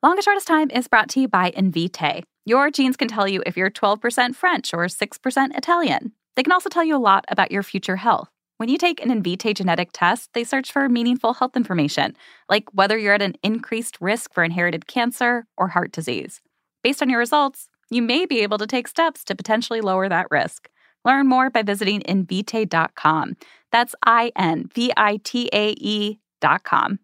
[0.00, 2.22] Longest Shortest Time is brought to you by Invitae.
[2.44, 6.12] Your genes can tell you if you're 12% French or 6% Italian.
[6.36, 8.28] They can also tell you a lot about your future health.
[8.58, 12.16] When you take an Invitae genetic test, they search for meaningful health information,
[12.48, 16.42] like whether you're at an increased risk for inherited cancer or heart disease.
[16.84, 20.30] Based on your results, you may be able to take steps to potentially lower that
[20.30, 20.68] risk.
[21.04, 23.36] Learn more by visiting invitae.com.
[23.72, 27.00] That's I N V I T A E.com.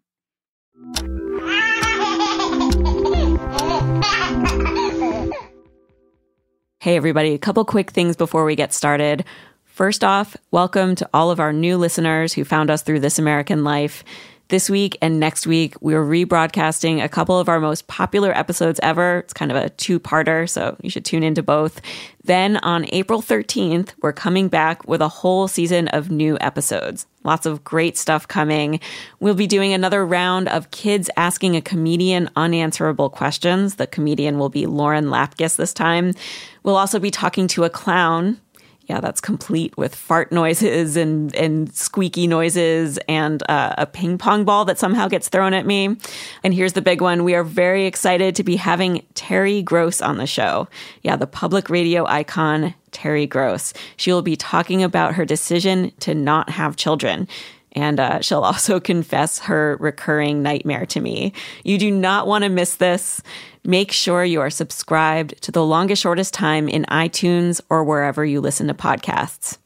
[6.85, 9.25] Hey, everybody, a couple quick things before we get started.
[9.63, 13.63] First off, welcome to all of our new listeners who found us through This American
[13.63, 14.03] Life.
[14.47, 19.19] This week and next week, we're rebroadcasting a couple of our most popular episodes ever.
[19.19, 21.81] It's kind of a two parter, so you should tune into both.
[22.23, 27.07] Then on April 13th, we're coming back with a whole season of new episodes.
[27.23, 28.79] Lots of great stuff coming.
[29.19, 33.75] We'll be doing another round of kids asking a comedian unanswerable questions.
[33.75, 36.13] The comedian will be Lauren Lapkus this time.
[36.61, 38.39] We'll also be talking to a clown
[38.87, 44.45] yeah, that's complete with fart noises and and squeaky noises and uh, a ping pong
[44.45, 45.97] ball that somehow gets thrown at me.
[46.43, 50.17] And here's the big one: we are very excited to be having Terry Gross on
[50.17, 50.67] the show.
[51.01, 53.73] Yeah, the public radio icon Terry Gross.
[53.97, 57.27] She will be talking about her decision to not have children.
[57.75, 61.33] And uh, she'll also confess her recurring nightmare to me.
[61.63, 63.21] You do not want to miss this.
[63.63, 68.39] Make sure you are subscribed to The Longest Shortest Time in iTunes or wherever you
[68.39, 69.57] listen to podcasts.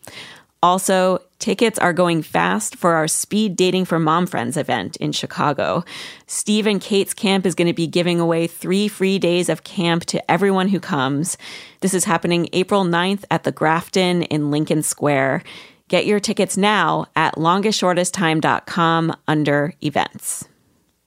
[0.62, 5.86] Also, tickets are going fast for our Speed Dating for Mom Friends event in Chicago.
[6.28, 10.04] Steve and Kate's camp is going to be giving away three free days of camp
[10.06, 11.38] to everyone who comes.
[11.80, 15.44] This is happening April 9th at the Grafton in Lincoln Square.
[15.90, 20.48] Get your tickets now at longestshortesttime.com under events.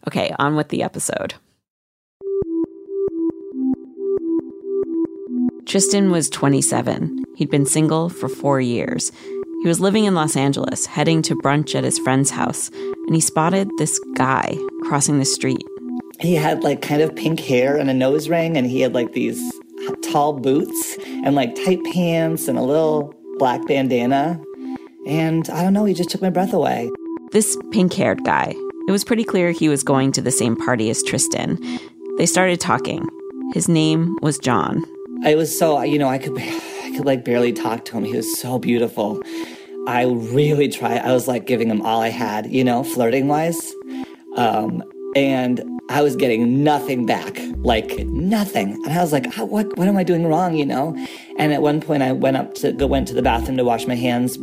[0.09, 1.34] Okay, on with the episode.
[5.65, 7.25] Trystan was 27.
[7.37, 9.12] He'd been single for four years.
[9.62, 12.69] He was living in Los Angeles, heading to brunch at his friend's house,
[13.06, 15.62] and he spotted this guy crossing the street.
[16.19, 19.12] He had like kind of pink hair and a nose ring, and he had like
[19.12, 19.41] these
[20.03, 24.41] tall boots and like tight pants and a little black bandana.
[25.07, 26.91] And I don't know, he just took my breath away.
[27.33, 28.55] This pink haired guy,
[28.89, 31.59] it was pretty clear he was going to the same party as Trystan.
[32.19, 33.09] They started talking.
[33.55, 34.85] His name was John.
[35.25, 38.05] I was so, you know, I could, I could like barely talk to him.
[38.05, 39.23] He was so beautiful.
[39.87, 40.99] I really tried.
[40.99, 43.75] I was like giving him all I had, you know, flirting wise.
[44.37, 44.83] Um,
[45.15, 48.73] and I was getting nothing back, like nothing.
[48.85, 50.97] And I was like, what, what am I doing wrong, you know?
[51.39, 53.87] And at one point I went up to go, went to the bathroom to wash
[53.87, 54.39] my hands.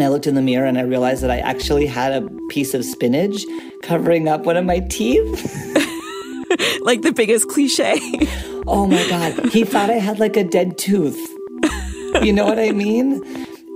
[0.00, 2.72] And I looked in the mirror and I realized that I actually had a piece
[2.72, 3.44] of spinach
[3.82, 5.44] covering up one of my teeth.
[6.80, 8.00] like the biggest cliche.
[8.66, 9.52] oh my God.
[9.52, 11.20] He thought I had like a dead tooth.
[12.22, 13.22] You know what I mean?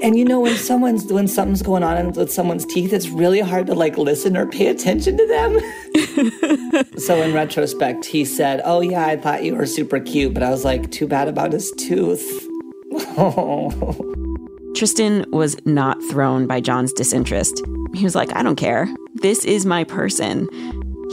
[0.03, 3.67] And you know when someone's when something's going on with someone's teeth, it's really hard
[3.67, 6.85] to like listen or pay attention to them.
[6.99, 10.49] so in retrospect, he said, "Oh yeah, I thought you were super cute," but I
[10.49, 12.49] was like, "Too bad about his tooth."
[13.17, 14.24] Oh.
[14.75, 17.63] Trystan was not thrown by John's disinterest.
[17.95, 18.89] He was like, "I don't care.
[19.15, 20.49] This is my person."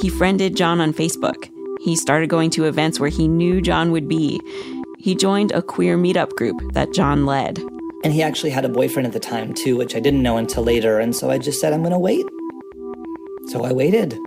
[0.02, 1.50] He friended John on Facebook.
[1.80, 4.40] He started going to events where he knew John would be.
[4.98, 7.60] He joined a queer meetup group that John led.
[8.04, 10.64] And he actually had a boyfriend at the time, too, which I didn't know until
[10.64, 11.00] later.
[11.00, 12.26] And so I just said, I'm going to wait.
[13.48, 14.18] So I waited.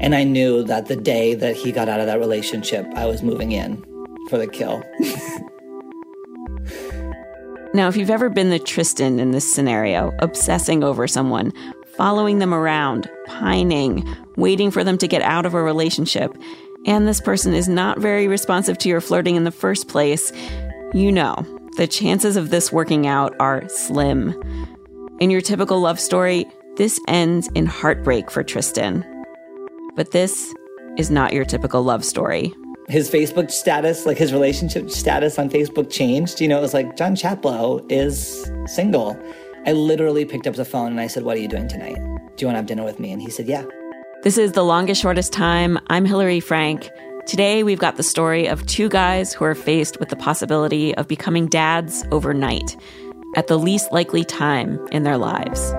[0.00, 3.22] And I knew that the day that he got out of that relationship, I was
[3.22, 3.82] moving in
[4.28, 4.82] for the kill.
[7.74, 11.52] now, if you've ever been the Trystan in this scenario, obsessing over someone,
[11.96, 16.36] following them around, pining, waiting for them to get out of a relationship,
[16.86, 20.32] and this person is not very responsive to your flirting in the first place,
[20.92, 21.46] you know
[21.76, 24.34] the chances of this working out are slim.
[25.20, 26.44] In your typical love story,
[26.76, 29.04] this ends in heartbreak for Trystan.
[29.96, 30.52] But this
[30.98, 32.52] is not your typical love story.
[32.88, 36.40] His Facebook status, like his relationship status on Facebook changed.
[36.40, 39.16] You know, it was like, John Chaplow is single.
[39.66, 41.94] I literally picked up the phone and I said, What are you doing tonight?
[41.94, 43.12] Do you want to have dinner with me?
[43.12, 43.64] And he said, Yeah.
[44.22, 45.78] This is The Longest Shortest Time.
[45.88, 46.90] I'm Hillary Frank.
[47.26, 51.06] Today, we've got the story of two guys who are faced with the possibility of
[51.06, 52.76] becoming dads overnight
[53.36, 55.72] at the least likely time in their lives.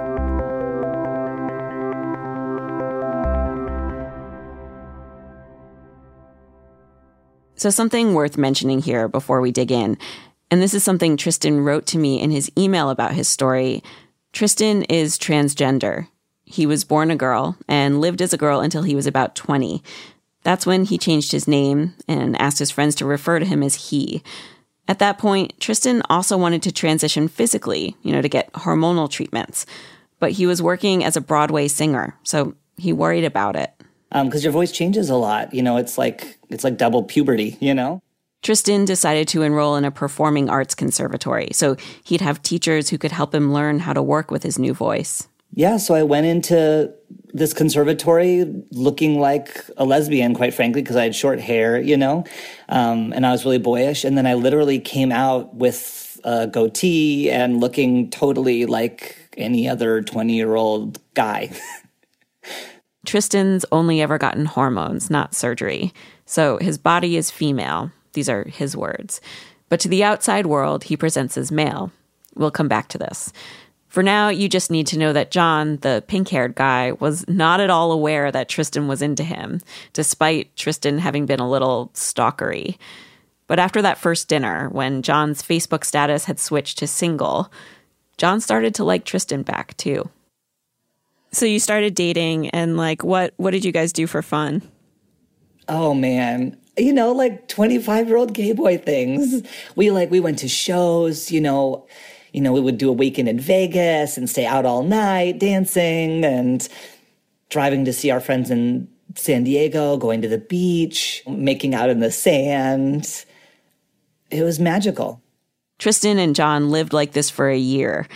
[7.56, 9.98] So, something worth mentioning here before we dig in,
[10.50, 13.84] and this is something Trystan wrote to me in his email about his story.
[14.34, 16.08] Trystan is transgender.
[16.44, 19.82] He was born a girl and lived as a girl until he was about 20.
[20.44, 23.90] That's when he changed his name and asked his friends to refer to him as
[23.90, 24.22] he.
[24.88, 29.66] At that point, Trystan also wanted to transition physically, you know, to get hormonal treatments.
[30.20, 33.74] But he was working as a Broadway singer, so he worried about it.
[34.14, 35.54] Because um, your voice changes a lot.
[35.54, 38.02] You know, it's like it's like double puberty, you know?
[38.44, 43.12] Trystan decided to enroll in a performing arts conservatory, so he'd have teachers who could
[43.12, 46.92] help him learn how to work with his new voice yeah, so I went into
[47.32, 52.24] this conservatory looking like a lesbian, quite frankly, because I had short hair, you know,
[52.70, 54.04] um, and I was really boyish.
[54.04, 60.02] And then I literally came out with a goatee and looking totally like any other
[60.02, 61.52] 20 year old guy.
[63.06, 65.94] Trystan's only ever gotten hormones, not surgery.
[66.26, 67.92] So his body is female.
[68.14, 69.20] These are his words.
[69.70, 71.92] But to the outside world, he presents as male.
[72.36, 73.34] We'll come back to this.
[73.88, 77.60] For now, you just need to know that John, the pink haired guy, was not
[77.60, 79.62] at all aware that Trystan was into him,
[79.94, 82.78] despite Trystan having been a little stalkery.
[83.46, 87.52] But after that first dinner, when John's Facebook status had switched to single,
[88.18, 90.10] John started to like Trystan back too.
[91.34, 94.62] So you started dating and like what what did you guys do for fun?
[95.68, 99.42] Oh man, you know, like 25 year old gay boy things.
[99.76, 101.88] We like, we went to shows, you know,
[102.32, 106.24] you know, we would do a weekend in Vegas and stay out all night dancing
[106.24, 106.68] and
[107.50, 112.00] driving to see our friends in San Diego, going to the beach, making out in
[112.00, 113.26] the sand.
[114.30, 115.22] It was magical.
[115.80, 118.08] Trystan and John lived like this for a year.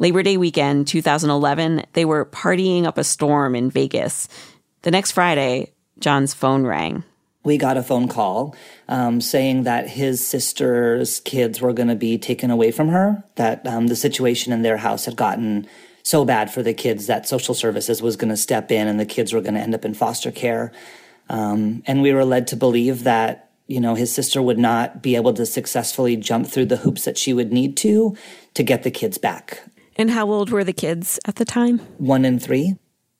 [0.00, 4.28] Labor Day weekend 2011, they were partying up a storm in Vegas.
[4.82, 7.04] The next Friday, John's phone rang
[7.42, 8.54] we got a phone call
[8.88, 13.66] um, saying that his sister's kids were going to be taken away from her, that
[13.66, 15.66] um, the situation in their house had gotten
[16.02, 19.06] so bad for the kids that social services was going to step in and the
[19.06, 20.72] kids were going to end up in foster care.
[21.28, 25.16] Um, and we were led to believe that, you know, his sister would not be
[25.16, 28.16] able to successfully jump through the hoops that she would need to
[28.54, 29.62] to get the kids back.
[30.00, 31.80] And how old were the kids at the time?
[31.98, 32.76] One and three.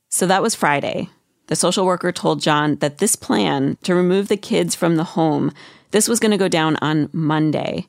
[0.09, 1.11] So that was Friday.
[1.49, 5.53] The social worker told John that this plan to remove the kids from the home,
[5.91, 7.87] this was going to go down on Monday.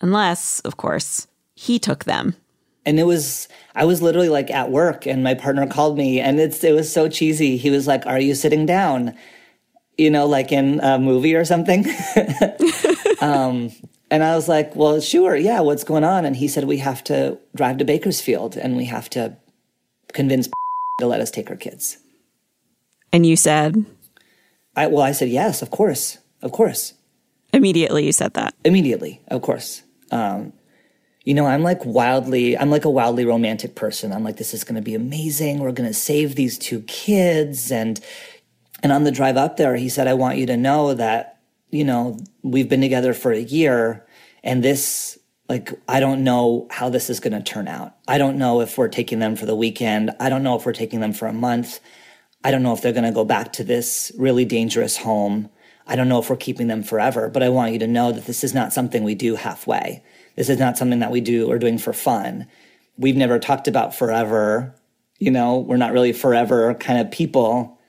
[0.00, 2.36] Unless, of course, he took them.
[2.86, 6.38] And it was I was literally like at work and my partner called me and
[6.38, 7.56] it's it was so cheesy.
[7.56, 9.16] He was like, "Are you sitting down?"
[9.98, 11.84] You know, like in a movie or something.
[13.20, 13.72] um,
[14.10, 15.36] and I was like, "Well, sure.
[15.36, 18.86] Yeah, what's going on?" And he said, "We have to drive to Bakersfield and we
[18.86, 19.36] have to
[20.12, 20.48] convince
[21.00, 21.98] to let us take our kids."
[23.12, 23.84] And you said?
[24.76, 26.18] I, well, I said, yes, of course.
[26.42, 26.94] Of course.
[27.52, 28.54] Immediately, you said that.
[28.64, 29.82] Immediately, of course.
[30.10, 30.52] Um,
[31.24, 34.12] you know, I'm like wildly, I'm like a wildly romantic person.
[34.12, 35.58] I'm like, this is going to be amazing.
[35.58, 37.70] We're going to save these two kids.
[37.72, 38.00] And,
[38.82, 41.39] and on the drive up there, he said, I want you to know that,
[41.70, 44.06] you know, we've been together for a year
[44.42, 47.96] and this, like, I don't know how this is going to turn out.
[48.08, 50.10] I don't know if we're taking them for the weekend.
[50.20, 51.80] I don't know if we're taking them for a month.
[52.42, 55.50] I don't know if they're going to go back to this really dangerous home.
[55.86, 58.26] I don't know if we're keeping them forever, but I want you to know that
[58.26, 60.04] this is not something we do halfway.
[60.36, 62.46] This is not something that we do or doing for fun.
[62.96, 64.74] We've never talked about forever.
[65.18, 67.79] You know, we're not really forever kind of people.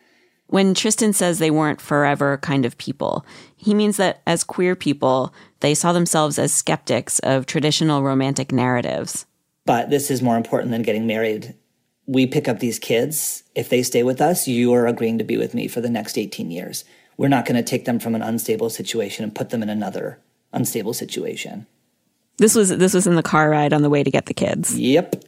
[0.51, 5.34] When Trystan says they weren't forever kind of people, he means that as queer people,
[5.62, 9.25] they saw themselves as skeptics of traditional romantic narratives.
[9.65, 11.55] But this is more important than getting married
[12.05, 13.43] we pick up these kids.
[13.55, 16.17] If they stay with us, you are agreeing to be with me for the next
[16.17, 16.84] 18 years.
[17.15, 20.20] We're not going to take them from an unstable situation and put them in another
[20.51, 21.67] unstable situation.
[22.38, 24.77] This was this was in the car ride on the way to get the kids.
[24.77, 25.24] Yep.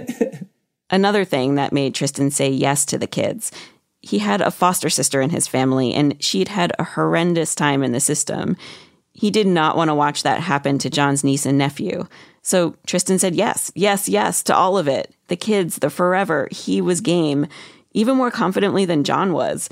[0.90, 3.52] Another thing that made Trystan say yes to the kids
[4.02, 7.92] he had a foster sister in his family, and she'd had a horrendous time in
[7.92, 8.56] the system.
[9.12, 12.06] He did not want to watch that happen to John's niece and nephew.
[12.42, 15.14] So Trystan said yes, yes, yes to all of it.
[15.28, 16.48] The kids, the forever.
[16.50, 17.46] He was game,
[17.92, 19.68] even more confidently than John was.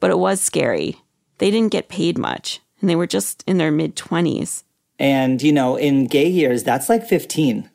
[0.00, 0.96] But it was scary.
[1.38, 4.64] They didn't get paid much, and they were just in their mid 20s.
[4.98, 7.68] And, you know, in gay years, that's like 15.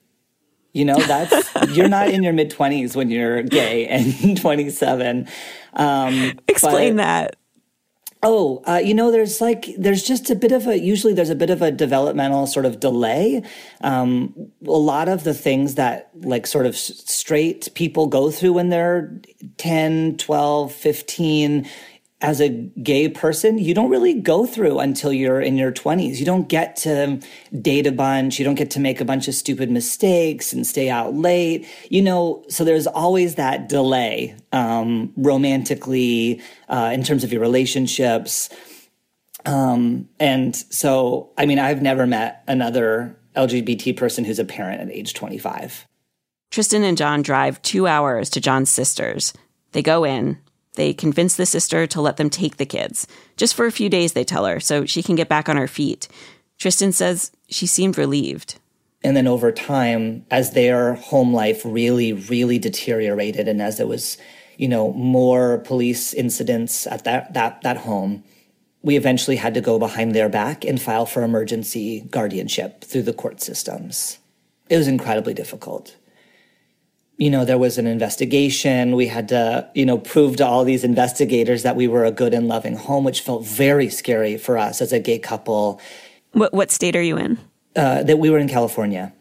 [0.73, 5.27] You know, that's, you're not in your mid 20s when you're gay and 27.
[5.73, 7.35] Um, Explain but, that.
[8.23, 11.35] Oh, uh, you know, there's like, there's just a bit of a, usually there's a
[11.35, 13.43] bit of a developmental sort of delay.
[13.81, 14.33] Um,
[14.65, 19.19] a lot of the things that like sort of straight people go through when they're
[19.57, 21.69] 10, 12, 15,
[22.19, 26.17] as a gay person, you don't really go through until you're in your 20s.
[26.17, 27.19] You don't get to
[27.61, 28.39] date a bunch.
[28.39, 31.67] You don't get to make a bunch of stupid mistakes and stay out late.
[31.89, 38.49] You know, so there's always that delay, um, romantically, uh, in terms of your relationships.
[39.45, 44.89] Um, and so, I mean, I've never met another LGBT person who's a parent at
[44.89, 45.85] age 25.
[46.49, 49.33] Trystan and John drive two hours to John's sister's.
[49.73, 50.39] They go in,
[50.77, 53.05] they convince the sister to let them take the kids.
[53.35, 55.67] Just for a few days, they tell her, so she can get back on her
[55.67, 56.07] feet.
[56.57, 58.55] Trystan says she seemed relieved.
[59.03, 64.17] And then over time, as their home life really, really deteriorated, and as there was,
[64.55, 68.23] you know, more police incidents at that that that home,
[68.81, 73.13] we eventually had to go behind their back and file for emergency guardianship through the
[73.13, 74.17] court systems.
[74.69, 75.96] It was incredibly difficult
[77.17, 78.95] you know, there was an investigation.
[78.95, 82.33] We had to, you know, prove to all these investigators that we were a good
[82.33, 85.81] and loving home, which felt very scary for us as a gay couple.
[86.33, 87.39] What, what state are you in?
[87.75, 89.13] Uh, that we were in California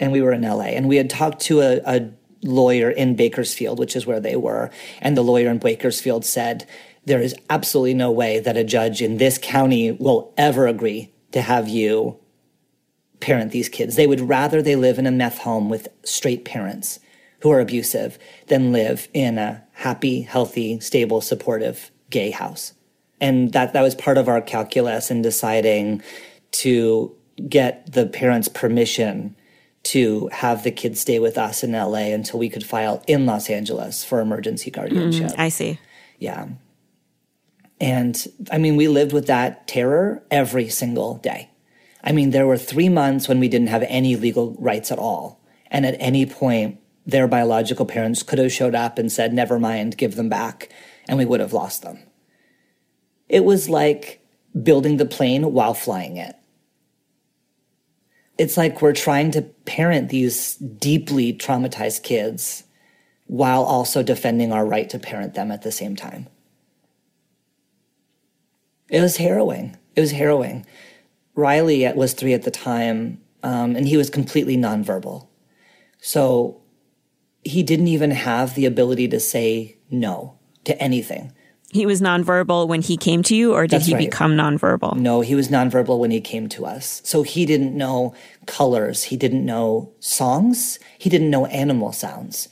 [0.00, 0.64] and we were in LA.
[0.64, 2.10] And we had talked to a, a
[2.42, 4.70] lawyer in Bakersfield, which is where they were.
[5.00, 6.66] And the lawyer in Bakersfield said,
[7.04, 11.42] there is absolutely no way that a judge in this county will ever agree to
[11.42, 12.18] have you
[13.22, 13.96] parent these kids.
[13.96, 17.00] They would rather they live in a meth home with straight parents
[17.40, 22.74] who are abusive than live in a happy, healthy, stable, supportive gay house.
[23.20, 26.02] And that, that was part of our calculus in deciding
[26.52, 27.14] to
[27.48, 29.36] get the parents' permission
[29.84, 33.48] to have the kids stay with us in LA until we could file in Los
[33.48, 35.30] Angeles for emergency guardianship.
[35.30, 35.78] Mm, I see.
[36.18, 36.48] Yeah.
[37.80, 41.50] And I mean, we lived with that terror every single day.
[42.02, 45.40] I mean, there were three months when we didn't have any legal rights at all.
[45.70, 49.96] And at any point, their biological parents could have showed up and said, never mind,
[49.96, 50.68] give them back,
[51.08, 51.98] and we would have lost them.
[53.28, 54.20] It was like
[54.62, 56.36] building the plane while flying it.
[58.38, 62.64] It's like we're trying to parent these deeply traumatized kids
[63.26, 66.28] while also defending our right to parent them at the same time.
[68.88, 69.76] It was harrowing.
[69.96, 70.66] It was harrowing.
[71.34, 75.28] Riley was three at the time, um, and he was completely nonverbal.
[76.00, 76.60] So
[77.44, 81.32] he didn't even have the ability to say no to anything.
[81.70, 84.10] He was nonverbal when he came to you, or did That's he right.
[84.10, 84.94] become nonverbal?
[84.96, 87.00] No, he was nonverbal when he came to us.
[87.02, 88.14] So he didn't know
[88.46, 92.50] colors, he didn't know songs, he didn't know animal sounds.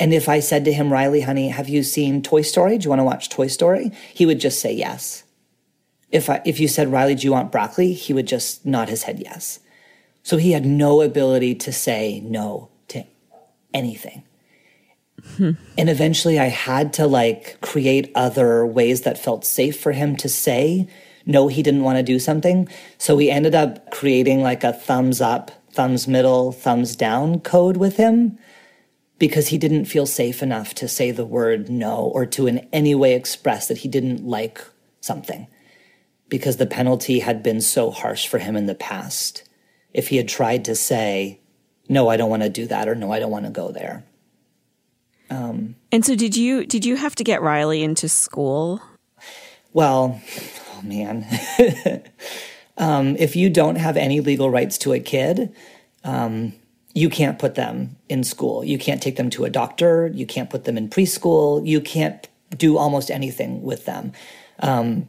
[0.00, 2.78] And if I said to him, Riley, honey, have you seen Toy Story?
[2.78, 3.92] Do you want to watch Toy Story?
[4.12, 5.22] He would just say yes.
[6.10, 7.92] If I, if you said, Riley, do you want broccoli?
[7.92, 9.60] He would just nod his head yes.
[10.22, 13.04] So he had no ability to say no to
[13.74, 14.24] anything.
[15.36, 15.52] Hmm.
[15.76, 20.28] And eventually I had to like create other ways that felt safe for him to
[20.28, 20.88] say
[21.26, 22.68] no, he didn't want to do something.
[22.96, 27.98] So we ended up creating like a thumbs up, thumbs middle, thumbs down code with
[27.98, 28.38] him
[29.18, 32.94] because he didn't feel safe enough to say the word no or to in any
[32.94, 34.64] way express that he didn't like
[35.02, 35.46] something
[36.28, 39.48] because the penalty had been so harsh for him in the past.
[39.92, 41.40] If he had tried to say,
[41.88, 44.04] no, I don't want to do that, or no, I don't want to go there.
[45.30, 48.80] Um, and so, did you did you have to get Riley into school?
[49.72, 50.20] Well,
[50.74, 51.26] oh man,
[52.78, 55.54] um, if you don't have any legal rights to a kid,
[56.04, 56.54] um,
[56.94, 58.64] you can't put them in school.
[58.64, 60.08] You can't take them to a doctor.
[60.08, 61.66] You can't put them in preschool.
[61.66, 64.12] You can't do almost anything with them.
[64.60, 65.08] Um,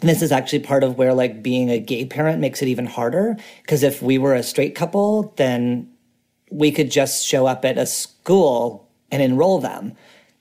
[0.00, 2.86] and this is actually part of where like being a gay parent makes it even
[2.86, 5.90] harder because if we were a straight couple, then
[6.50, 9.94] we could just show up at a school and enroll them.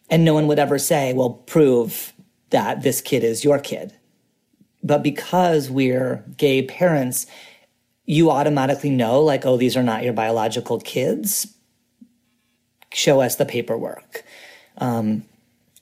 [0.10, 2.14] And no one would ever say, well, prove
[2.50, 3.94] that this kid is your kid.
[4.82, 7.28] But because we're gay parents,
[8.06, 11.54] you automatically know, like, oh, these are not your biological kids.
[12.92, 14.24] show us the paperwork.
[14.80, 15.26] Um,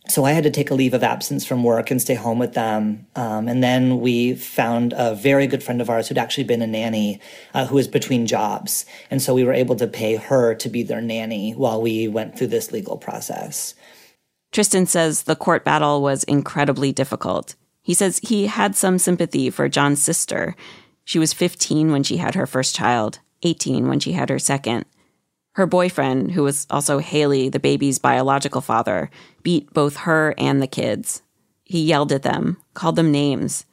[0.10, 2.54] so I had to take a leave of absence from work and stay home with
[2.54, 3.08] them.
[3.16, 6.68] Um, and then we found a very good friend of ours who'd actually been a
[6.68, 7.20] nanny
[7.54, 8.86] uh, who was between jobs.
[9.12, 12.38] And so we were able to pay her to be their nanny while we went
[12.38, 13.76] through this legal process.
[14.52, 17.56] Trystan says the court battle was incredibly difficult.
[17.82, 20.56] He says he had some sympathy for John's sister.
[21.04, 24.86] She was 15 when she had her first child, 18 when she had her second.
[25.58, 29.10] Her boyfriend, who was also Haley, the baby's biological father,
[29.42, 31.24] beat both her and the kids.
[31.64, 33.66] He yelled at them, called them names.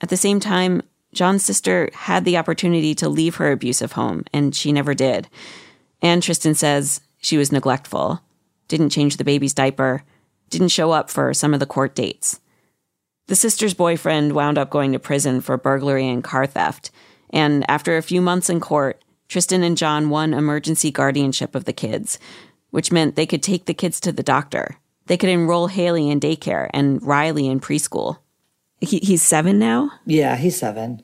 [0.00, 0.80] At the same time,
[1.12, 5.28] John's sister had the opportunity to leave her abusive home, and she never did.
[6.00, 8.22] And Trystan says she was neglectful,
[8.66, 10.04] didn't change the baby's diaper,
[10.48, 12.40] didn't show up for some of the court dates.
[13.26, 16.90] The sister's boyfriend wound up going to prison for burglary and car theft,
[17.28, 21.72] and after a few months in court, Trystan and John won emergency guardianship of the
[21.72, 22.18] kids,
[22.70, 24.76] which meant they could take the kids to the doctor.
[25.06, 28.18] They could enroll Haley in daycare and Riley in preschool.
[28.80, 29.90] He, he's seven now?
[30.06, 31.02] Yeah, he's seven.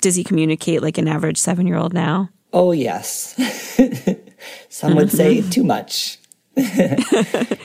[0.00, 2.30] Does he communicate like an average seven year old now?
[2.52, 3.34] Oh, yes.
[4.68, 5.50] Some would say mm-hmm.
[5.50, 6.18] too much.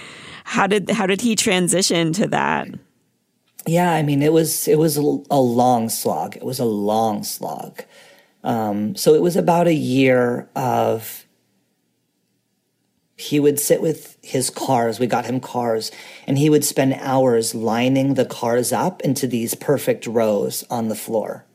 [0.44, 2.68] how did how did he transition to that?
[3.68, 6.36] Yeah, I mean, it was it was a, a long slog.
[6.36, 7.84] It was a long slog.
[8.43, 11.25] Um, so it was about a year of
[13.19, 14.98] he would sit with his cars.
[14.98, 15.91] We got him cars,
[16.25, 20.96] and he would spend hours lining the cars up into these perfect rows on the
[20.96, 21.46] floor.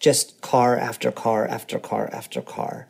[0.00, 2.88] Just car after car after car after car.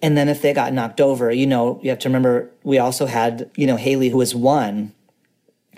[0.00, 3.04] And then if they got knocked over, you know, you have to remember we also
[3.04, 4.94] had, you know, Haley, who was one,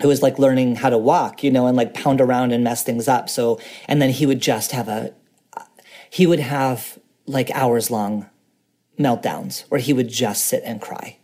[0.01, 2.83] who was like learning how to walk, you know, and like pound around and mess
[2.83, 3.29] things up.
[3.29, 5.13] So, and then he would just have a
[6.15, 8.29] he would have like hours long
[8.97, 11.17] meltdowns where he would just sit and cry.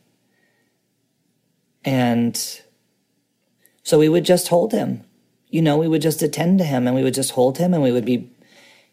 [1.86, 2.36] And
[3.84, 5.06] so we would just hold him.
[5.48, 7.82] You know, we would just attend to him and we would just hold him and
[7.82, 8.34] we would be,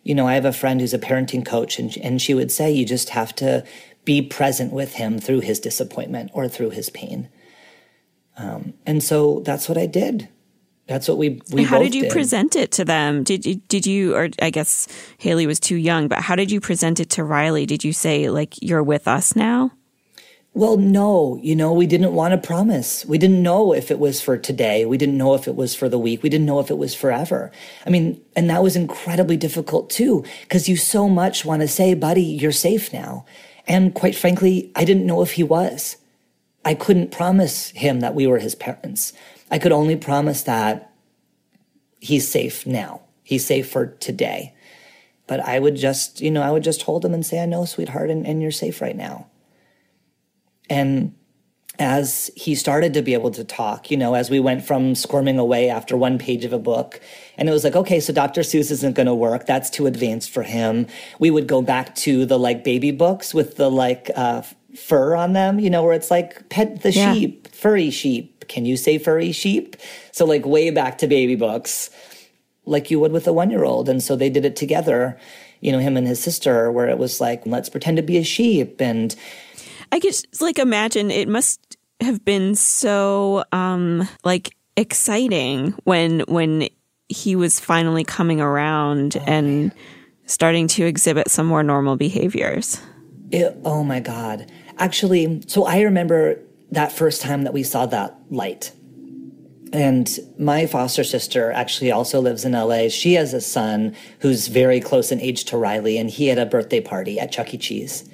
[0.05, 2.71] you know, I have a friend who's a parenting coach and, and she would say,
[2.71, 3.65] you just have to
[4.05, 7.29] be present with him through his disappointment or through his pain.
[8.37, 10.29] Um, and so that's what I did.
[10.89, 11.65] That's what we we.
[11.65, 12.13] How did you did.
[12.13, 13.23] present it to them?
[13.23, 16.61] Did you did you or I guess Haley was too young, but how did you
[16.61, 17.67] present it to Riley?
[17.67, 19.71] Did you say like you're with us now?
[20.55, 23.05] Well, no, you know, we didn't want to promise.
[23.05, 24.87] We didn't know if it was for today.
[24.87, 26.23] We didn't know if it was for the week.
[26.23, 27.53] We didn't know if it was forever.
[27.87, 31.93] I mean, and that was incredibly difficult too, because you so much want to say,
[31.95, 33.27] buddy, you're safe now.
[33.69, 35.99] And quite frankly, I didn't know if he was.
[36.65, 39.13] I couldn't promise him that we were his parents.
[39.51, 40.93] I could only promise that
[42.01, 43.03] he's safe now.
[43.23, 44.55] He's safe for today.
[45.27, 47.65] But I would just, you know, I would just hold him and say, I know,
[47.65, 49.27] sweetheart, and, and you're safe right now.
[50.71, 51.15] And
[51.79, 55.39] as he started to be able to talk, you know, as we went from squirming
[55.39, 57.01] away after one page of a book,
[57.37, 58.41] and it was like, okay, so Dr.
[58.41, 59.47] Seuss isn't going to work.
[59.47, 60.87] That's too advanced for him.
[61.19, 64.43] We would go back to the like baby books with the like uh,
[64.75, 67.13] fur on them, you know, where it's like pet the yeah.
[67.13, 69.77] sheep, furry sheep can you say furry sheep?
[70.13, 71.91] So, like, way back to baby books,
[72.65, 73.89] like you would with a one year old.
[73.89, 75.19] And so they did it together,
[75.61, 78.25] you know, him and his sister, where it was like, let's pretend to be a
[78.25, 78.81] sheep.
[78.81, 79.15] And
[79.93, 86.69] I could like imagine it must have been so, um, like, exciting when, when
[87.09, 89.73] he was finally coming around oh, and man.
[90.27, 92.81] starting to exhibit some more normal behaviors.
[93.31, 94.51] It, oh my God.
[94.79, 96.39] Actually, so I remember
[96.71, 98.73] that first time that we saw that light.
[99.73, 102.89] And my foster sister actually also lives in LA.
[102.89, 106.47] She has a son who's very close in age to Riley, and he had a
[106.47, 107.59] birthday party at Chuck E.
[107.59, 108.09] Cheese.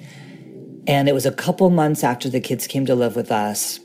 [0.87, 3.79] And it was a couple months after the kids came to live with us.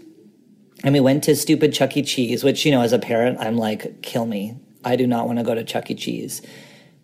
[0.82, 2.02] And we went to stupid Chuck E.
[2.02, 4.58] Cheese, which, you know, as a parent, I'm like, kill me.
[4.84, 5.94] I do not want to go to Chuck E.
[5.94, 6.42] Cheese.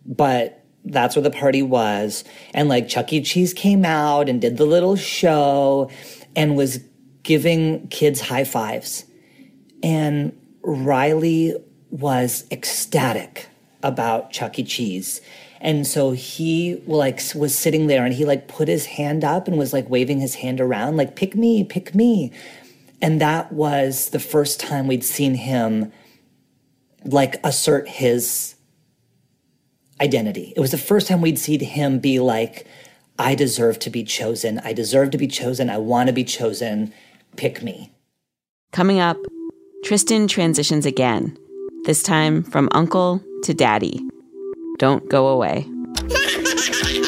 [0.04, 2.24] But that's where the party was.
[2.54, 3.22] And like Chuck E.
[3.22, 5.90] Cheese came out and did the little show
[6.34, 6.80] and was
[7.26, 9.04] giving kids high fives.
[9.82, 11.56] And Riley
[11.90, 13.48] was ecstatic
[13.82, 14.64] about Chuck E.
[14.64, 15.20] Cheese.
[15.60, 19.58] And so he like was sitting there and he like put his hand up and
[19.58, 22.30] was like waving his hand around like pick me, pick me.
[23.02, 25.92] And that was the first time we'd seen him
[27.04, 28.54] like assert his
[30.00, 30.52] identity.
[30.54, 32.68] It was the first time we'd seen him be like
[33.18, 34.60] I deserve to be chosen.
[34.60, 35.70] I deserve to be chosen.
[35.70, 36.92] I want to be chosen
[37.36, 37.92] pick me.
[38.72, 39.16] Coming up,
[39.84, 41.36] Trystan transitions again,
[41.84, 44.00] this time from uncle to daddy.
[44.78, 45.66] Don't go away.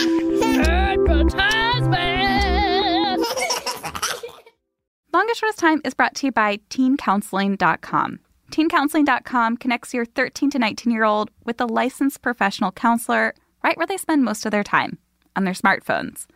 [5.12, 8.20] Longest Shortest Time is brought to you by teencounseling.com.
[8.52, 13.86] Teencounseling.com connects your 13 to 19 year old with a licensed professional counselor right where
[13.86, 14.98] they spend most of their time
[15.34, 16.26] on their smartphones.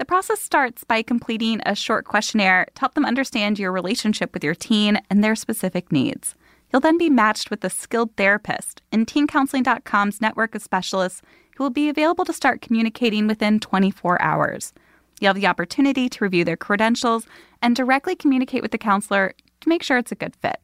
[0.00, 4.42] The process starts by completing a short questionnaire to help them understand your relationship with
[4.42, 6.34] your teen and their specific needs.
[6.72, 11.20] You'll then be matched with a skilled therapist in teencounseling.com's network of specialists
[11.54, 14.72] who will be available to start communicating within 24 hours.
[15.20, 17.26] You'll have the opportunity to review their credentials
[17.60, 20.60] and directly communicate with the counselor to make sure it's a good fit.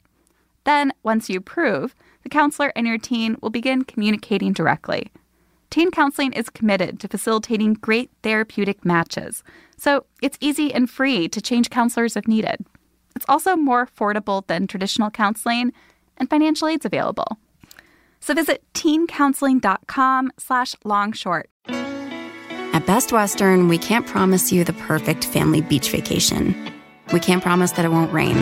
[0.64, 5.12] Then, once you approve, the counselor and your teen will begin communicating directly.
[5.76, 9.44] Teen counseling is committed to facilitating great therapeutic matches,
[9.76, 12.64] so it's easy and free to change counselors if needed.
[13.14, 15.74] It's also more affordable than traditional counseling,
[16.16, 17.36] and financial aid's available.
[18.20, 21.44] So visit teencounseling.com slash longshort.
[21.68, 26.72] At Best Western, we can't promise you the perfect family beach vacation.
[27.12, 28.38] We can't promise that it won't rain,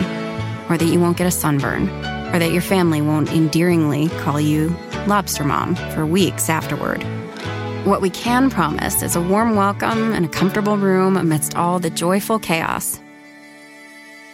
[0.69, 1.89] or that you won't get a sunburn,
[2.33, 4.73] or that your family won't endearingly call you
[5.05, 7.05] Lobster Mom for weeks afterward.
[7.85, 11.91] What we can promise is a warm welcome and a comfortable room amidst all the
[11.91, 12.99] joyful chaos.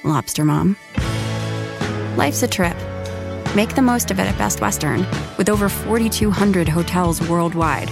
[0.06, 0.78] Lobster Mom.
[2.16, 2.78] Life's a trip.
[3.54, 5.06] Make the most of it at Best Western,
[5.38, 7.92] with over 4,200 hotels worldwide.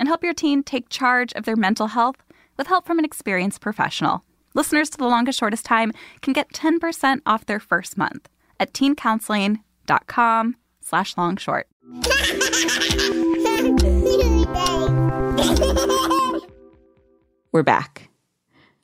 [0.00, 2.16] and help your teen take charge of their mental health
[2.56, 4.24] with help from an experienced professional.
[4.54, 10.56] Listeners to The Longest Shortest Time can get 10% off their first month at teencounseling.com
[10.80, 11.64] slash longshort.
[17.52, 18.08] We're back.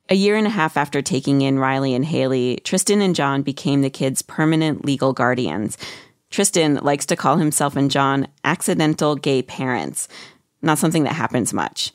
[0.08, 3.80] A year and a half after taking in Riley and Haley, Trystan and John became
[3.80, 5.76] the kids' permanent legal guardians.
[6.30, 10.06] Trystan likes to call himself and John accidental gay parents
[10.66, 11.92] not something that happens much.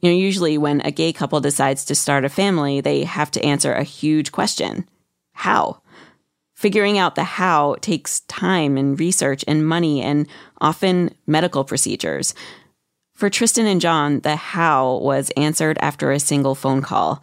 [0.00, 3.44] You know, usually when a gay couple decides to start a family, they have to
[3.44, 4.88] answer a huge question
[5.32, 5.82] How?
[6.54, 10.26] Figuring out the how takes time and research and money and
[10.60, 12.34] often medical procedures.
[13.14, 17.22] For Trystan and John, the how was answered after a single phone call.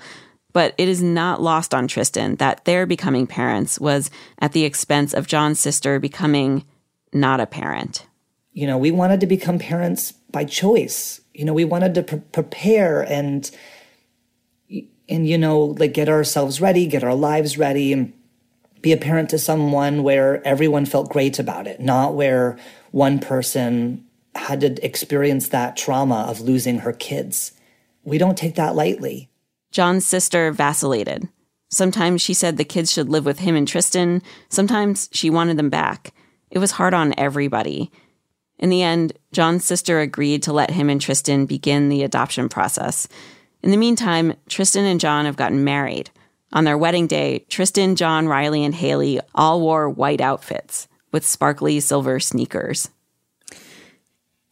[0.54, 5.14] But it is not lost on Trystan that their becoming parents was at the expense
[5.14, 6.66] of John's sister becoming
[7.14, 8.08] not a parent.
[8.54, 11.22] You know, we wanted to become parents by choice.
[11.34, 13.50] You know, we wanted to pre- prepare and
[15.10, 18.14] and you know, like get ourselves ready, get our lives ready, and
[18.82, 22.58] be a parent to someone where everyone felt great about it, not where
[22.92, 27.54] one person had to experience that trauma of losing her kids.
[28.04, 29.30] We don't take that lightly.
[29.72, 31.28] John's sister vacillated.
[31.70, 34.22] Sometimes she said the kids should live with him and Trystan.
[34.50, 36.14] Sometimes she wanted them back.
[36.50, 37.92] It was hard on everybody.
[38.58, 43.08] In the end, John's sister agreed to let him and Trystan begin the adoption process.
[43.62, 46.10] In the meantime, Trystan and John have gotten married.
[46.54, 51.80] On their wedding day, Trystan, John, Riley, and Haley all wore white outfits with sparkly
[51.80, 52.90] silver sneakers.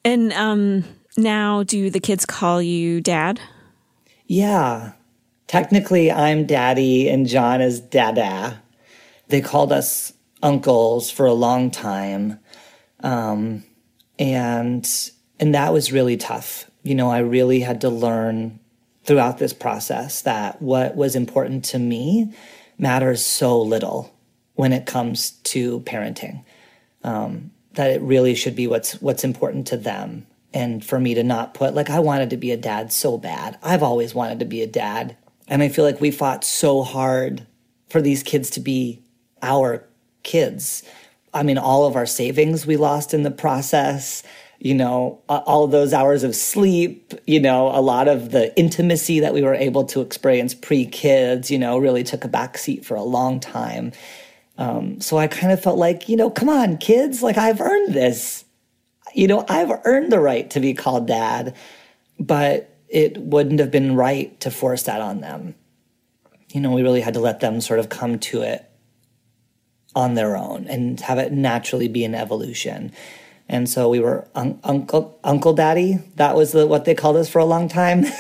[0.04, 0.84] And um,
[1.17, 3.41] now, do the kids call you dad?
[4.28, 4.91] Yeah.
[5.48, 8.62] Technically, I'm daddy and John is dada.
[9.30, 12.39] They called us uncles for a long time.
[13.00, 13.63] Um,
[14.19, 16.69] and and that was really tough.
[16.84, 18.60] You know i really had to learn
[19.06, 22.34] throughout this process that what was important to me
[22.78, 24.13] matters so little
[24.56, 26.43] when it comes to parenting.
[27.04, 31.23] Um, that it really should be what's what's important to them and for me to
[31.23, 33.58] not put like i wanted to be a dad so bad.
[33.62, 35.17] I've always wanted to be a dad.
[35.47, 37.45] And i feel like we fought so hard
[37.89, 39.01] for these kids to be
[39.41, 39.86] our
[40.23, 40.84] kids
[41.36, 44.24] I mean, all of our savings we lost in the process,
[44.58, 49.34] you know, all those hours of sleep, you know, a lot of the intimacy that
[49.34, 53.04] we were able to experience pre kids, you know, really took a backseat for a
[53.04, 53.91] long time.
[54.58, 57.93] Um, so I kind of felt like, you know, come on, kids, like I've earned
[57.93, 58.45] this.
[59.13, 61.54] You know, I've earned the right to be called dad,
[62.17, 65.56] but it wouldn't have been right to force that on them.
[66.54, 68.69] You know, we really had to let them sort of come to it
[69.95, 72.91] on their own and have it naturally be an evolution.
[73.47, 75.99] And so we were un- uncle uncle daddy.
[76.15, 78.05] That was the, what they called us for a long time.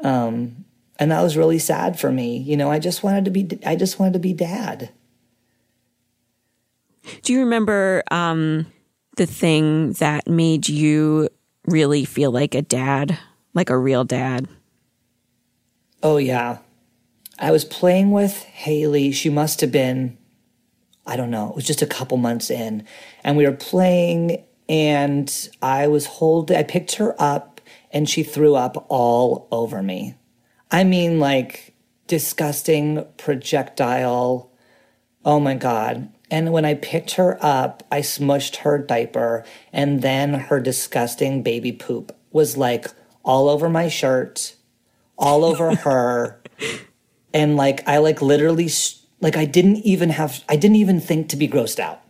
[0.00, 0.64] Um,
[0.98, 2.38] and that was really sad for me.
[2.38, 4.90] You know, I just wanted to be, I just wanted to be dad.
[7.22, 8.66] Do you remember um,
[9.16, 11.28] the thing that made you
[11.66, 13.18] really feel like a dad,
[13.54, 14.48] like a real dad?
[16.02, 16.58] Oh, yeah.
[17.38, 19.12] I was playing with Haley.
[19.12, 20.18] She must have been,
[21.06, 22.84] I don't know, it was just a couple months in.
[23.22, 27.60] And we were playing, and I was holding, I picked her up,
[27.92, 30.16] and she threw up all over me.
[30.70, 31.74] I mean, like
[32.06, 34.50] disgusting projectile.
[35.24, 36.12] Oh my God.
[36.30, 41.72] And when I picked her up, I smushed her diaper, and then her disgusting baby
[41.72, 42.86] poop was like
[43.22, 44.56] all over my shirt,
[45.16, 46.42] all over her.
[47.34, 48.70] And like, I like literally,
[49.20, 52.00] like, I didn't even have, I didn't even think to be grossed out.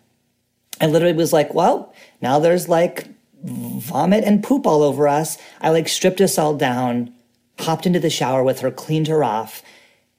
[0.80, 3.08] I literally was like, well, now there's like
[3.42, 5.38] vomit and poop all over us.
[5.60, 7.12] I like stripped us all down,
[7.58, 9.62] hopped into the shower with her, cleaned her off.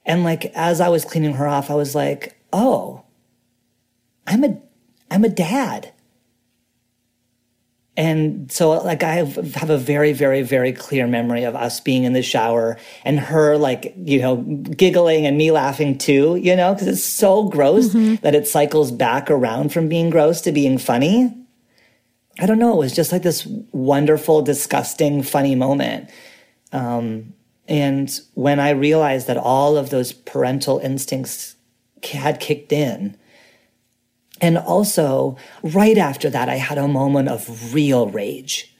[0.04, 3.04] And like, as I was cleaning her off, I was like, oh,
[4.26, 4.60] I'm a
[5.10, 5.92] I'm a dad.
[8.00, 12.14] And so like I have, a very very very clear memory of us being in
[12.14, 16.86] the shower and her like, you know, giggling and me laughing too, you know, cuz
[16.86, 18.14] it's so gross mm-hmm.
[18.22, 21.30] that it cycles back around from being gross to being funny.
[22.38, 26.08] I don't know, it was just like this wonderful disgusting funny moment.
[26.72, 27.34] Um,
[27.68, 31.54] and when I realized that all of those parental instincts
[32.02, 33.18] had kicked in,
[34.40, 38.74] and also, right after that, I had a moment of real rage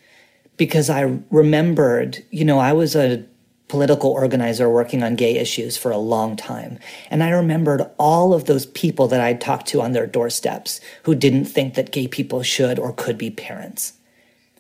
[0.57, 3.25] because I remembered, you know, I was a
[3.69, 6.79] political organizer working on gay issues for a long time.
[7.09, 11.15] And I remembered all of those people that I'd talked to on their doorsteps who
[11.15, 13.93] didn't think that gay people should or could be parents.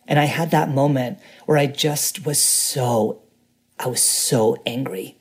[0.06, 3.22] And I had that moment where I just was so,
[3.78, 5.16] I was so angry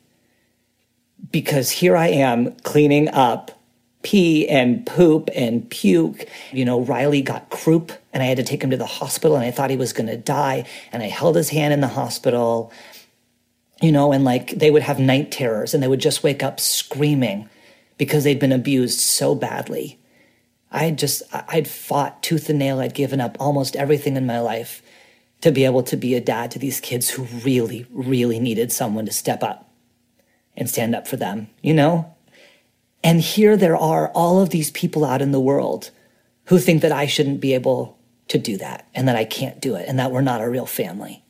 [1.31, 3.58] because here I am cleaning up
[4.01, 6.25] pee and poop and puke.
[6.51, 9.45] You know, Riley got croup and I had to take him to the hospital and
[9.45, 10.65] I thought he was going to die.
[10.91, 12.71] And I held his hand in the hospital,
[13.81, 16.59] you know, and like they would have night terrors and they would just wake up
[16.59, 17.49] screaming
[17.97, 19.99] because they'd been abused so badly.
[20.71, 22.79] I had just, I'd fought tooth and nail.
[22.79, 24.81] I'd given up almost everything in my life
[25.41, 29.05] to be able to be a dad to these kids who really, really needed someone
[29.05, 29.69] to step up
[30.55, 32.13] and stand up for them, you know?
[33.03, 35.91] And here there are all of these people out in the world
[36.45, 39.75] who think that I shouldn't be able to do that and that I can't do
[39.75, 41.23] it and that we're not a real family.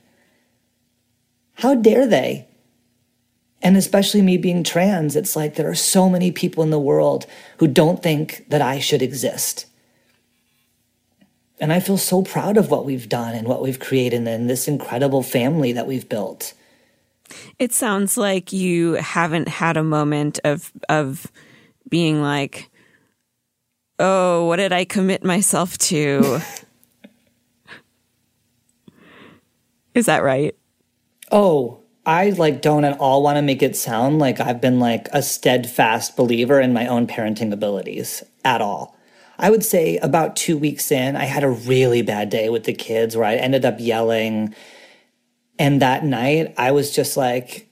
[1.56, 2.48] How dare they?
[3.62, 7.26] And especially me being trans, it's like there are so many people in the world
[7.58, 9.66] who don't think that I should exist.
[11.60, 14.70] And I feel so proud of what we've done and what we've created and this
[14.70, 16.54] incredible family that we've built.
[17.60, 21.30] It sounds like you haven't had a moment of of
[21.88, 22.70] being like,
[24.00, 26.42] oh, what did I commit myself to?
[29.94, 30.56] Is that right?
[31.32, 35.10] Oh, I like don't at all want to make it sound like I've been like
[35.12, 38.98] a steadfast believer in my own parenting abilities at all.
[39.38, 42.74] I would say about two weeks in, I had a really bad day with the
[42.74, 44.54] kids where I ended up yelling.
[45.58, 47.70] And that night, I was just like,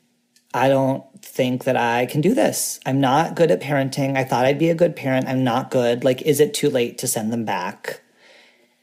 [0.53, 2.79] I don't think that I can do this.
[2.85, 4.17] I'm not good at parenting.
[4.17, 5.27] I thought I'd be a good parent.
[5.27, 6.03] I'm not good.
[6.03, 8.01] Like, is it too late to send them back?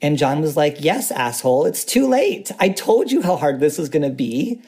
[0.00, 2.52] And John was like, Yes, asshole, it's too late.
[2.60, 4.60] I told you how hard this was going to be.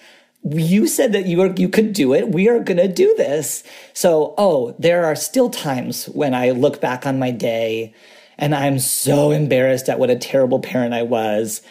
[0.42, 2.28] You said that you were, you could do it.
[2.28, 3.62] We are going to do this.
[3.92, 7.94] So, oh, there are still times when I look back on my day
[8.38, 11.62] and I'm so embarrassed at what a terrible parent I was.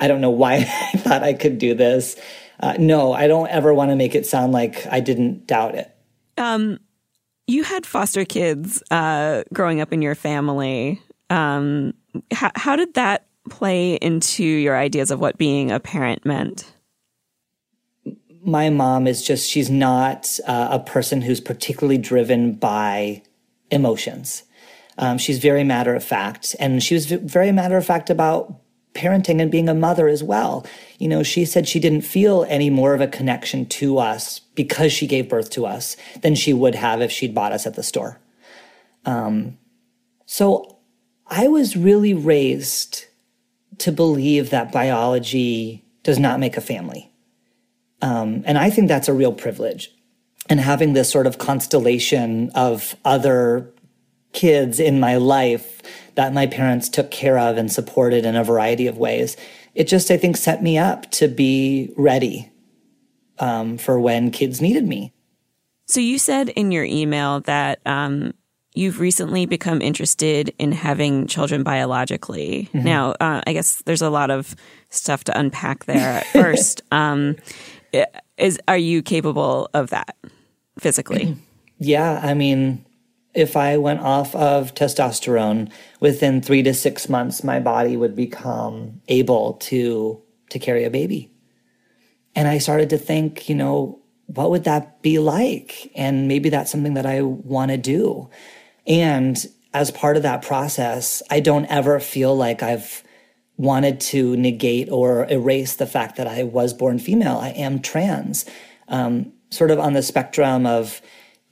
[0.00, 0.54] I don't know why
[0.94, 2.16] I thought I could do this
[2.60, 5.94] uh, no, I don't ever want to make it sound like I didn't doubt it.
[6.38, 6.78] Um,
[7.46, 11.00] you had foster kids uh, growing up in your family.
[11.30, 11.94] Um,
[12.32, 16.72] how, how did that play into your ideas of what being a parent meant?
[18.42, 23.22] My mom is just, she's not uh, a person who's particularly driven by
[23.70, 24.44] emotions.
[24.98, 26.56] Um, she's very matter of fact.
[26.58, 28.60] And she was very matter of fact about
[28.96, 30.66] parenting and being a mother as well.
[30.98, 34.92] You know, she said she didn't feel any more of a connection to us because
[34.92, 37.82] she gave birth to us than she would have if she'd bought us at the
[37.82, 38.18] store.
[39.04, 39.58] Um,
[40.24, 40.78] so
[41.28, 43.04] I was really raised
[43.78, 47.12] to believe that biology does not make a family.
[48.02, 49.92] Um, and I think that's a real privilege.
[50.48, 53.72] And having this sort of constellation of other
[54.36, 55.82] kids in my life
[56.14, 59.36] that my parents took care of and supported in a variety of ways.
[59.74, 62.50] It just, I think, set me up to be ready
[63.38, 65.12] um, for when kids needed me.
[65.86, 68.32] So you said in your email that um,
[68.74, 72.68] you've recently become interested in having children biologically.
[72.72, 72.84] Mm-hmm.
[72.84, 74.54] Now, uh, I guess there's a lot of
[74.90, 76.18] stuff to unpack there.
[76.18, 77.36] At first, um,
[78.36, 80.16] is are you capable of that
[80.78, 81.36] physically?
[81.78, 82.85] Yeah, I mean,
[83.36, 85.70] if I went off of testosterone
[86.00, 91.30] within three to six months, my body would become able to to carry a baby.
[92.34, 95.90] And I started to think, you know, what would that be like?
[95.94, 98.30] And maybe that's something that I want to do.
[98.86, 99.44] And
[99.74, 103.02] as part of that process, I don't ever feel like I've
[103.56, 107.38] wanted to negate or erase the fact that I was born female.
[107.38, 108.44] I am trans,
[108.88, 111.00] um, sort of on the spectrum of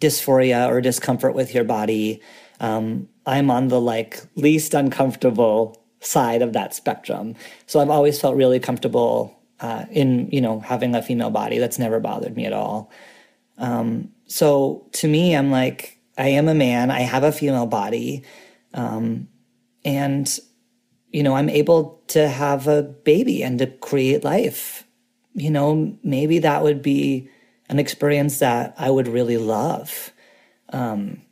[0.00, 2.20] dysphoria or discomfort with your body.
[2.61, 7.35] Um, I'm on the like least uncomfortable side of that spectrum.
[7.66, 11.59] So I've always felt really comfortable uh, in you know having a female body.
[11.59, 12.90] That's never bothered me at all.
[13.59, 16.90] Um, so to me, I'm like I am a man.
[16.90, 18.22] I have a female body,
[18.72, 19.28] um,
[19.85, 20.38] and
[21.11, 24.87] you know I'm able to have a baby and to create life.
[25.35, 27.28] You know, maybe that would be
[27.74, 30.12] an experience that I would really love.
[30.68, 31.22] Um,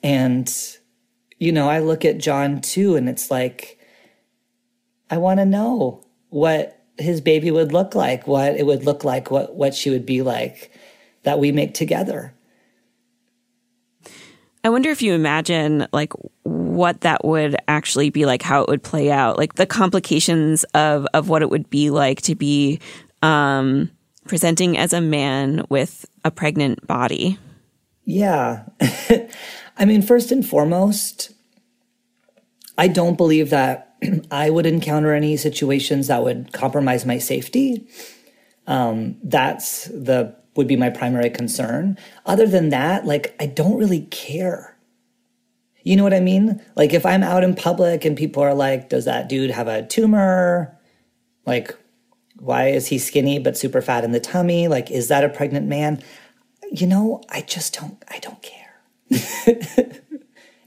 [0.00, 0.48] and
[1.40, 3.80] you know, I look at John too, and it's like
[5.10, 9.32] I want to know what his baby would look like, what it would look like,
[9.32, 10.70] what what she would be like
[11.24, 12.32] that we make together.
[14.62, 16.12] I wonder if you imagine like
[16.44, 21.08] what that would actually be like, how it would play out, like the complications of
[21.12, 22.78] of what it would be like to be
[23.20, 23.90] um,
[24.30, 27.36] presenting as a man with a pregnant body.
[28.04, 28.62] Yeah,
[29.76, 31.32] I mean, first and foremost,
[32.78, 33.96] I don't believe that
[34.30, 37.88] I would encounter any situations that would compromise my safety.
[38.68, 41.98] Um, that's the would be my primary concern.
[42.24, 44.76] Other than that, like I don't really care.
[45.82, 46.62] You know what I mean?
[46.76, 49.84] Like if I'm out in public and people are like, "Does that dude have a
[49.84, 50.78] tumor?"
[51.46, 51.76] Like,
[52.40, 54.68] why is he skinny but super fat in the tummy?
[54.68, 56.02] Like, is that a pregnant man?
[56.72, 58.02] You know, I just don't.
[58.08, 60.00] I don't care.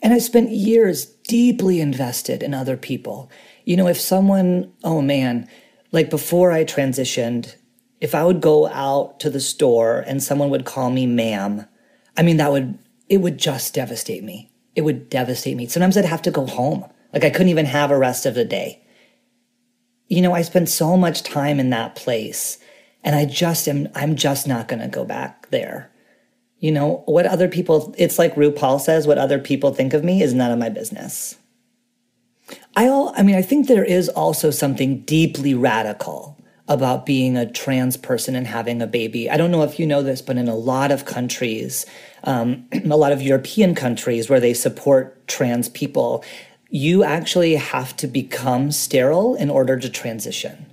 [0.03, 3.31] And I spent years deeply invested in other people.
[3.63, 5.47] You know, if someone, oh man,
[5.93, 7.55] like before I transitioned,
[8.01, 11.65] if I would go out to the store and someone would call me ma'am,
[12.17, 14.51] I mean, that would, it would just devastate me.
[14.75, 15.67] It would devastate me.
[15.67, 16.83] Sometimes I'd have to go home.
[17.13, 18.82] Like I couldn't even have a rest of the day.
[20.13, 22.59] You know, I spent so much time in that place
[23.03, 25.91] and I just am, I'm just not going to go back there.
[26.59, 30.21] You know, what other people, it's like RuPaul says, what other people think of me
[30.21, 31.37] is none of my business.
[32.75, 37.51] I, all, I mean, I think there is also something deeply radical about being a
[37.51, 39.31] trans person and having a baby.
[39.31, 41.87] I don't know if you know this, but in a lot of countries,
[42.23, 46.23] um, a lot of European countries where they support trans people,
[46.75, 50.65] you actually have to become sterile in order to transition.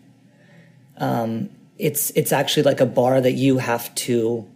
[0.97, 4.49] Um, it's it's actually like a bar that you have to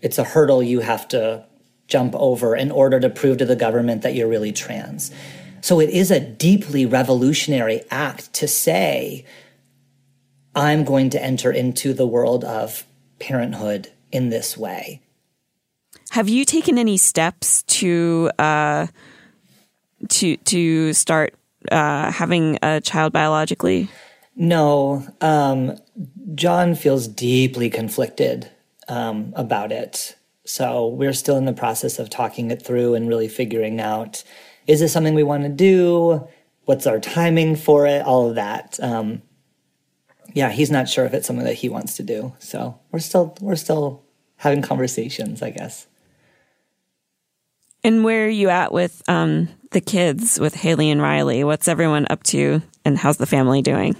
[0.00, 1.44] it's a hurdle you have to
[1.88, 5.10] jump over in order to prove to the government that you're really trans.
[5.60, 9.26] So it is a deeply revolutionary act to say,
[10.54, 12.84] I'm going to enter into the world of
[13.18, 15.02] parenthood in this way.
[16.10, 18.86] Have you taken any steps to uh,
[20.08, 21.34] to to start
[21.70, 23.88] uh, having a child biologically?
[24.36, 25.76] No, um,
[26.34, 28.50] John feels deeply conflicted
[28.86, 30.16] um, about it.
[30.44, 34.22] So we're still in the process of talking it through and really figuring out
[34.66, 36.28] is this something we want to do?
[36.66, 38.02] What's our timing for it?
[38.02, 38.78] All of that.
[38.82, 39.22] Um,
[40.34, 42.34] yeah, he's not sure if it's something that he wants to do.
[42.38, 44.04] So we're still we're still
[44.36, 45.86] having conversations, I guess.
[47.88, 51.42] And where are you at with um, the kids, with Haley and Riley?
[51.42, 53.96] What's everyone up to, and how's the family doing?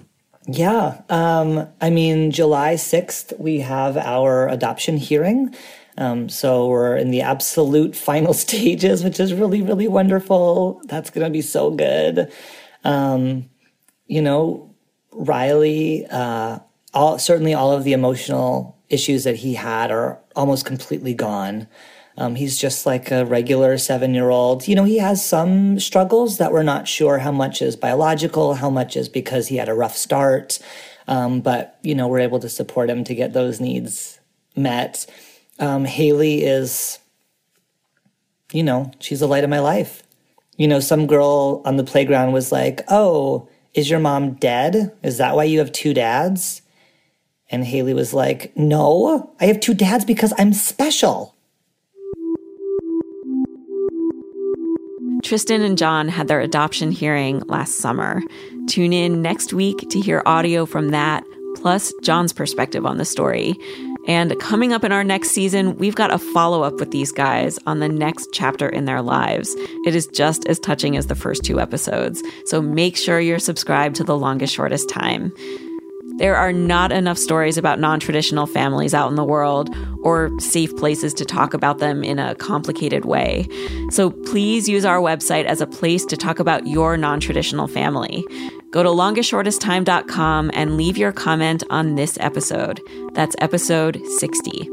[0.46, 1.00] Yeah.
[1.08, 5.54] Um, I mean, July 6th, we have our adoption hearing.
[5.96, 10.82] Um, so we're in the absolute final stages, which is really, really wonderful.
[10.84, 12.30] That's going to be so good.
[12.84, 13.48] Um,
[14.06, 14.74] you know,
[15.12, 16.58] Riley, uh,
[16.92, 21.66] all, certainly all of the emotional issues that he had are almost completely gone.
[22.18, 24.66] Um, he's just like a regular seven year old.
[24.66, 28.70] You know, he has some struggles that we're not sure how much is biological, how
[28.70, 30.58] much is because he had a rough start.
[31.06, 34.18] Um, but, you know, we're able to support him to get those needs
[34.56, 35.06] met.
[35.60, 36.98] Um, Haley is,
[38.52, 40.02] you know, she's the light of my life.
[40.56, 44.92] You know, some girl on the playground was like, Oh, is your mom dead?
[45.04, 46.62] Is that why you have two dads?
[47.48, 51.36] And Haley was like, No, I have two dads because I'm special.
[55.28, 58.22] Trystan and John had their adoption hearing last summer.
[58.66, 61.22] Tune in next week to hear audio from that,
[61.56, 63.54] plus John's perspective on the story.
[64.06, 67.58] And coming up in our next season, we've got a follow up with these guys
[67.66, 69.54] on the next chapter in their lives.
[69.84, 73.96] It is just as touching as the first two episodes, so make sure you're subscribed
[73.96, 75.30] to The Longest Shortest Time.
[76.18, 80.74] There are not enough stories about non traditional families out in the world or safe
[80.76, 83.46] places to talk about them in a complicated way.
[83.90, 88.26] So please use our website as a place to talk about your non traditional family.
[88.72, 92.80] Go to longestshortesttime.com and leave your comment on this episode.
[93.12, 94.68] That's episode 60.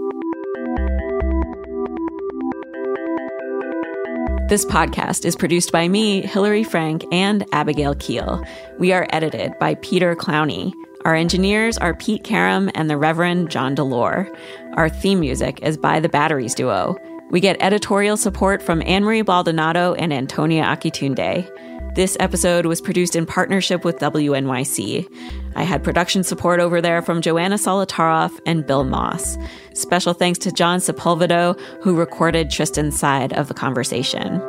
[4.48, 8.43] This podcast is produced by me, Hillary Frank, and Abigail Keel.
[8.80, 10.74] We are edited by Peter Clowney.
[11.06, 14.36] Our engineers are Pete Karam and the Reverend John Delore.
[14.74, 16.97] Our theme music is by the Batteries Duo.
[17.30, 21.47] We get editorial support from Anne Marie Baldonado and Antonia Akitunde.
[21.93, 25.08] This episode was produced in partnership with WNYC.
[25.56, 29.38] I had production support over there from Joanna Solotaroff and Bill Moss.
[29.76, 34.41] Special thanks to John Sepulvedo, who recorded Trystan's side of the conversation.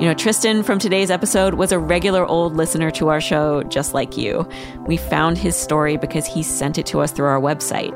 [0.00, 3.92] You know, Trystan from today's episode was a regular old listener to our show, just
[3.92, 4.48] like you.
[4.86, 7.92] We found his story because he sent it to us through our website.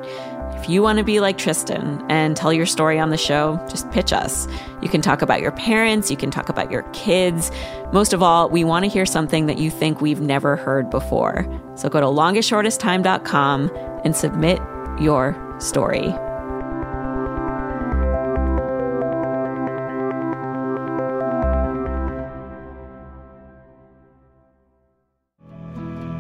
[0.55, 3.91] If you want to be like Trystan and tell your story on the show, just
[3.91, 4.47] pitch us.
[4.83, 7.51] You can talk about your parents, you can talk about your kids.
[7.91, 11.47] Most of all, we want to hear something that you think we've never heard before.
[11.75, 13.71] So go to longestshortesttime.com
[14.05, 14.61] and submit
[15.01, 16.15] your story.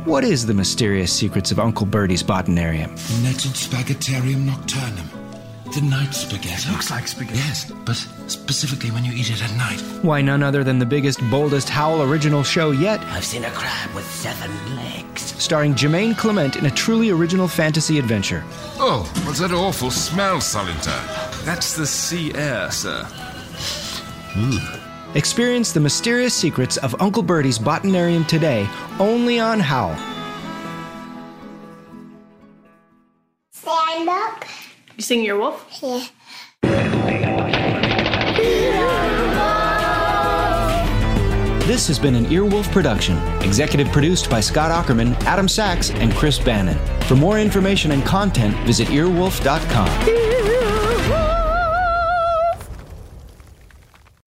[0.05, 2.91] What is the mysterious secrets of Uncle Bertie's botanarium?
[3.23, 5.09] Netted Spaghettarium nocturnum.
[5.75, 6.71] The night spaghetti.
[6.71, 7.39] Looks like spaghetti.
[7.39, 7.97] Yes, but
[8.27, 9.81] specifically when you eat it at night.
[10.03, 13.01] Why, none other than the biggest, boldest Howl original show yet.
[13.05, 15.23] I've seen a crab with seven legs.
[15.43, 18.45] Starring Jermaine Clement in a truly original fantasy adventure.
[18.79, 21.45] Oh, what's that awful smell, Solinter?
[21.45, 23.09] That's the sea air, sir.
[24.37, 24.84] Ooh.
[25.15, 29.97] Experience the mysterious secrets of Uncle Bertie's Botanarium today, only on Howl.
[33.53, 34.45] Stand up.
[34.97, 35.67] You sing your wolf?
[35.81, 36.05] Yeah.
[41.67, 46.39] This has been an Earwolf production, executive produced by Scott Aukerman, Adam Sachs, and Chris
[46.39, 46.79] Bannon.
[47.07, 50.44] For more information and content, visit earwolf.com.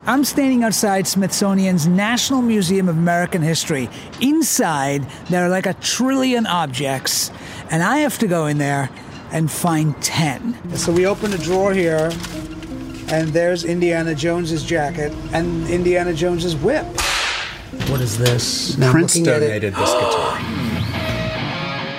[0.10, 3.90] I'm standing outside Smithsonian's National Museum of American History.
[4.22, 7.30] Inside, there are like a trillion objects,
[7.70, 8.90] and I have to go in there
[9.34, 10.78] and find 10.
[10.78, 12.10] So we open a drawer here,
[13.10, 16.86] and there's Indiana Jones's jacket and Indiana Jones's whip.
[17.90, 18.78] What is this?
[18.78, 20.38] Now Prince donated this guitar.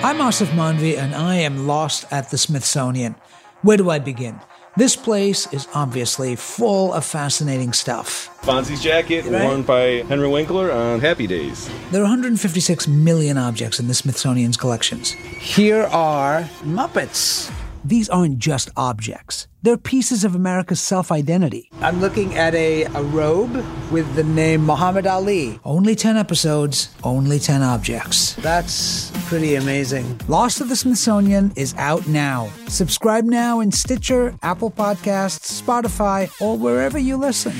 [0.01, 3.13] I'm Aasif Mandvi, and I am lost at the Smithsonian.
[3.61, 4.39] Where do I begin?
[4.77, 8.29] This place is obviously full of fascinating stuff.
[8.43, 9.43] Fonzie's jacket, right?
[9.43, 11.69] worn by Henry Winkler on Happy Days.
[11.91, 15.11] There are 156 million objects in the Smithsonian's collections.
[15.11, 17.51] Here are Muppets.
[17.85, 19.47] These aren't just objects.
[19.61, 21.69] They're pieces of America's self identity.
[21.81, 23.53] I'm looking at a, a robe
[23.91, 25.59] with the name Muhammad Ali.
[25.63, 28.33] Only 10 episodes, only 10 objects.
[28.35, 30.19] That's pretty amazing.
[30.27, 32.49] Lost of the Smithsonian is out now.
[32.67, 37.53] Subscribe now in Stitcher, Apple Podcasts, Spotify, or wherever you listen.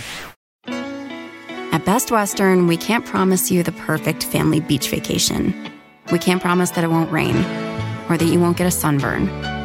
[1.71, 5.53] At Best Western, we can't promise you the perfect family beach vacation.
[6.11, 7.37] We can't promise that it won't rain
[8.09, 9.29] or that you won't get a sunburn